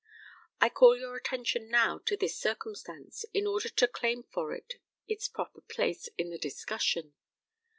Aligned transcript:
I 0.59 0.69
call 0.69 0.97
your 0.97 1.15
attention 1.15 1.69
now 1.69 1.99
to 2.07 2.17
this 2.17 2.35
circumstance 2.35 3.23
in 3.35 3.45
order 3.45 3.69
to 3.69 3.87
claim 3.87 4.23
for 4.23 4.51
it 4.51 4.81
its 5.07 5.27
proper 5.27 5.61
place 5.61 6.09
in 6.17 6.31
the 6.31 6.39
discussion. 6.39 7.13